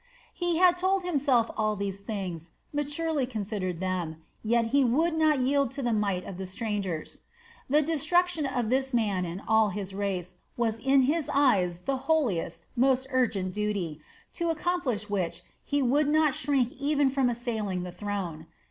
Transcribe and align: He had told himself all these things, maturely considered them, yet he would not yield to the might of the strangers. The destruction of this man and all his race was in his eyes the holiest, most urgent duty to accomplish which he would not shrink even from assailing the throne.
He 0.33 0.57
had 0.57 0.79
told 0.79 1.03
himself 1.03 1.51
all 1.55 1.75
these 1.75 1.99
things, 1.99 2.49
maturely 2.73 3.27
considered 3.27 3.79
them, 3.79 4.15
yet 4.43 4.65
he 4.73 4.83
would 4.83 5.13
not 5.13 5.37
yield 5.37 5.69
to 5.73 5.83
the 5.83 5.93
might 5.93 6.25
of 6.25 6.37
the 6.39 6.47
strangers. 6.47 7.19
The 7.69 7.83
destruction 7.83 8.47
of 8.47 8.71
this 8.71 8.95
man 8.95 9.25
and 9.25 9.43
all 9.47 9.69
his 9.69 9.93
race 9.93 10.37
was 10.57 10.79
in 10.79 11.03
his 11.03 11.29
eyes 11.31 11.81
the 11.81 11.97
holiest, 11.97 12.65
most 12.75 13.05
urgent 13.11 13.53
duty 13.53 14.01
to 14.33 14.49
accomplish 14.49 15.07
which 15.07 15.43
he 15.63 15.83
would 15.83 16.07
not 16.09 16.33
shrink 16.33 16.71
even 16.81 17.11
from 17.11 17.29
assailing 17.29 17.83
the 17.83 17.91
throne. 17.91 18.47